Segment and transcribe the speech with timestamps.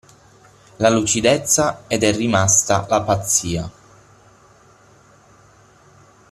[0.79, 3.71] La lucidezza ed è rimasta la pazzia!